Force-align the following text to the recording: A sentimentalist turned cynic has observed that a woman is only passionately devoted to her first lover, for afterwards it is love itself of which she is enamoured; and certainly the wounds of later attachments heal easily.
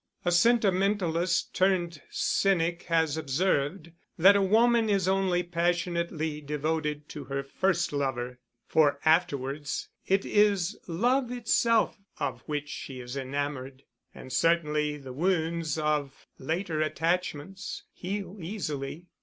A 0.25 0.31
sentimentalist 0.31 1.53
turned 1.53 2.01
cynic 2.09 2.81
has 2.87 3.17
observed 3.17 3.91
that 4.17 4.35
a 4.35 4.41
woman 4.41 4.89
is 4.89 5.07
only 5.07 5.43
passionately 5.43 6.41
devoted 6.41 7.07
to 7.09 7.25
her 7.25 7.43
first 7.43 7.93
lover, 7.93 8.39
for 8.65 8.99
afterwards 9.05 9.89
it 10.07 10.25
is 10.25 10.75
love 10.87 11.31
itself 11.31 11.99
of 12.17 12.41
which 12.47 12.67
she 12.69 12.99
is 12.99 13.15
enamoured; 13.15 13.83
and 14.11 14.33
certainly 14.33 14.97
the 14.97 15.13
wounds 15.13 15.77
of 15.77 16.25
later 16.39 16.81
attachments 16.81 17.83
heal 17.93 18.37
easily. 18.41 19.05